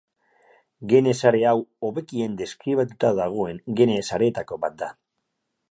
Gene-sare 0.93 1.41
hau 1.49 1.53
hobekien 1.89 2.39
deskribatuta 2.41 3.13
dagoen 3.21 3.61
gene-sareetako 3.81 4.61
bat 4.65 4.81
da. 4.83 4.91